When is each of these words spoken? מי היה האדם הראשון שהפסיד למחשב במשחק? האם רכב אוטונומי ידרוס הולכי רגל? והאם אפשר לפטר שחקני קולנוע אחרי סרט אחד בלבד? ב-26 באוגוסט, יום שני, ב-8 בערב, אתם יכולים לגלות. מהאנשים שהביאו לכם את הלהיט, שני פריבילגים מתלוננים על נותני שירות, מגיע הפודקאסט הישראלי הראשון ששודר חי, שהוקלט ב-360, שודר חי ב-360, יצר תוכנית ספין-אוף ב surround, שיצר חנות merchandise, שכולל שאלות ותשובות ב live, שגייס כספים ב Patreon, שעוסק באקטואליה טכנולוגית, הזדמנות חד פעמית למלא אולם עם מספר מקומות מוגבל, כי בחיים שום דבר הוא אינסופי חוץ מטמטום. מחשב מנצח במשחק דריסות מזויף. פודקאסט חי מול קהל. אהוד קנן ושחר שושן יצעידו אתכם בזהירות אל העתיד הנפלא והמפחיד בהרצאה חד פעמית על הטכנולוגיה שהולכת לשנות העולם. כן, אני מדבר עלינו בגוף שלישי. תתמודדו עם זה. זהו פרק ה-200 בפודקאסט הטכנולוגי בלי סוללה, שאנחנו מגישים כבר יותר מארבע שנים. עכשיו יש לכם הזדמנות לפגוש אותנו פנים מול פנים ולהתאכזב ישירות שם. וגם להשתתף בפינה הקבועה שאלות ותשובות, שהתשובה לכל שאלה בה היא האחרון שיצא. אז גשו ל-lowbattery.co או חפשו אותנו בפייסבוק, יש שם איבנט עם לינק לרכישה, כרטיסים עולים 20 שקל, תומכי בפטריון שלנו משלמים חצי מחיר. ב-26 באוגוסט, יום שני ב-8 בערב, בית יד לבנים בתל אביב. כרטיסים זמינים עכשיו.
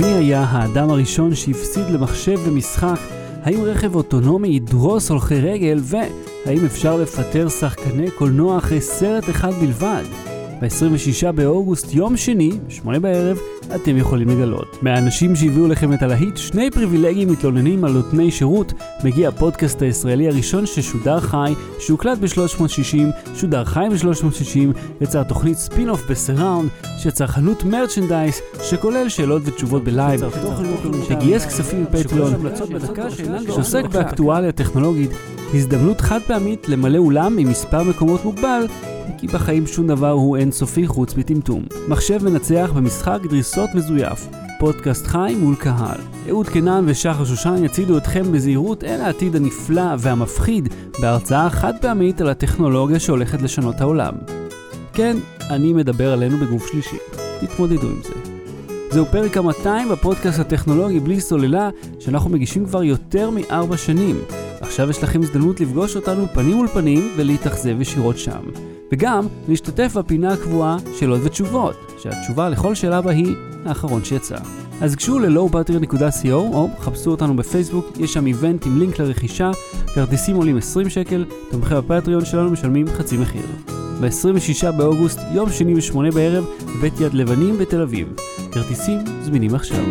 מי 0.00 0.06
היה 0.06 0.40
האדם 0.40 0.90
הראשון 0.90 1.34
שהפסיד 1.34 1.90
למחשב 1.90 2.40
במשחק? 2.46 3.00
האם 3.42 3.64
רכב 3.64 3.94
אוטונומי 3.94 4.48
ידרוס 4.48 5.10
הולכי 5.10 5.40
רגל? 5.40 5.80
והאם 5.82 6.64
אפשר 6.64 6.96
לפטר 6.96 7.48
שחקני 7.48 8.10
קולנוע 8.10 8.58
אחרי 8.58 8.80
סרט 8.80 9.30
אחד 9.30 9.52
בלבד? 9.52 10.29
ב-26 10.60 11.32
באוגוסט, 11.32 11.94
יום 11.94 12.16
שני, 12.16 12.50
ב-8 12.50 12.98
בערב, 12.98 13.38
אתם 13.74 13.96
יכולים 13.96 14.28
לגלות. 14.28 14.76
מהאנשים 14.82 15.36
שהביאו 15.36 15.68
לכם 15.68 15.92
את 15.92 16.02
הלהיט, 16.02 16.36
שני 16.36 16.70
פריבילגים 16.70 17.32
מתלוננים 17.32 17.84
על 17.84 17.92
נותני 17.92 18.30
שירות, 18.30 18.72
מגיע 19.04 19.28
הפודקאסט 19.28 19.82
הישראלי 19.82 20.28
הראשון 20.28 20.66
ששודר 20.66 21.20
חי, 21.20 21.54
שהוקלט 21.78 22.18
ב-360, 22.18 23.34
שודר 23.34 23.64
חי 23.64 23.86
ב-360, 23.90 24.78
יצר 25.00 25.22
תוכנית 25.22 25.58
ספין-אוף 25.58 26.10
ב 26.10 26.16
surround, 26.16 26.68
שיצר 26.98 27.26
חנות 27.26 27.64
merchandise, 27.64 28.40
שכולל 28.62 29.08
שאלות 29.08 29.42
ותשובות 29.44 29.84
ב 29.84 29.90
live, 29.90 30.20
שגייס 31.08 31.46
כספים 31.46 31.84
ב 31.84 31.89
Patreon, 31.89 32.32
שעוסק 33.46 33.84
באקטואליה 33.84 34.52
טכנולוגית, 34.52 35.10
הזדמנות 35.54 36.00
חד 36.00 36.20
פעמית 36.26 36.68
למלא 36.68 36.98
אולם 36.98 37.38
עם 37.38 37.48
מספר 37.48 37.82
מקומות 37.82 38.24
מוגבל, 38.24 38.66
כי 39.18 39.26
בחיים 39.26 39.66
שום 39.66 39.86
דבר 39.86 40.10
הוא 40.10 40.36
אינסופי 40.36 40.86
חוץ 40.86 41.16
מטמטום. 41.16 41.62
מחשב 41.88 42.24
מנצח 42.24 42.70
במשחק 42.76 43.18
דריסות 43.28 43.70
מזויף. 43.74 44.28
פודקאסט 44.58 45.06
חי 45.06 45.36
מול 45.40 45.56
קהל. 45.56 45.98
אהוד 46.28 46.48
קנן 46.48 46.84
ושחר 46.86 47.24
שושן 47.24 47.64
יצעידו 47.64 47.96
אתכם 47.96 48.32
בזהירות 48.32 48.84
אל 48.84 49.00
העתיד 49.00 49.36
הנפלא 49.36 49.94
והמפחיד 49.98 50.68
בהרצאה 51.00 51.50
חד 51.50 51.72
פעמית 51.80 52.20
על 52.20 52.28
הטכנולוגיה 52.28 53.00
שהולכת 53.00 53.42
לשנות 53.42 53.80
העולם. 53.80 54.12
כן, 54.92 55.16
אני 55.50 55.72
מדבר 55.72 56.12
עלינו 56.12 56.36
בגוף 56.36 56.66
שלישי. 56.66 56.96
תתמודדו 57.40 57.86
עם 57.86 58.00
זה. 58.02 58.14
זהו 58.90 59.06
פרק 59.06 59.36
ה-200 59.36 59.92
בפודקאסט 59.92 60.38
הטכנולוגי 60.38 61.00
בלי 61.00 61.20
סוללה, 61.20 61.70
שאנחנו 61.98 62.30
מגישים 62.30 62.66
כבר 62.66 62.82
יותר 62.82 63.30
מארבע 63.30 63.76
שנים. 63.76 64.16
עכשיו 64.60 64.90
יש 64.90 65.02
לכם 65.02 65.22
הזדמנות 65.22 65.60
לפגוש 65.60 65.96
אותנו 65.96 66.26
פנים 66.34 66.56
מול 66.56 66.68
פנים 66.68 67.12
ולהתאכזב 67.16 67.80
ישירות 67.80 68.18
שם. 68.18 68.40
וגם 68.92 69.26
להשתתף 69.48 69.92
בפינה 69.96 70.32
הקבועה 70.32 70.76
שאלות 70.98 71.20
ותשובות, 71.24 71.74
שהתשובה 71.98 72.48
לכל 72.48 72.74
שאלה 72.74 73.00
בה 73.00 73.10
היא 73.10 73.34
האחרון 73.64 74.04
שיצא. 74.04 74.36
אז 74.80 74.96
גשו 74.96 75.18
ל-lowbattery.co 75.18 76.32
או 76.32 76.68
חפשו 76.78 77.10
אותנו 77.10 77.36
בפייסבוק, 77.36 77.86
יש 77.98 78.12
שם 78.12 78.26
איבנט 78.26 78.66
עם 78.66 78.78
לינק 78.78 78.98
לרכישה, 78.98 79.50
כרטיסים 79.94 80.36
עולים 80.36 80.56
20 80.56 80.88
שקל, 80.90 81.24
תומכי 81.50 81.74
בפטריון 81.74 82.24
שלנו 82.24 82.50
משלמים 82.50 82.86
חצי 82.86 83.16
מחיר. 83.16 83.46
ב-26 84.00 84.70
באוגוסט, 84.70 85.20
יום 85.34 85.50
שני 85.50 85.74
ב-8 85.74 86.14
בערב, 86.14 86.44
בית 86.80 87.00
יד 87.00 87.14
לבנים 87.14 87.58
בתל 87.58 87.82
אביב. 87.82 88.08
כרטיסים 88.52 88.98
זמינים 89.22 89.54
עכשיו. 89.54 89.84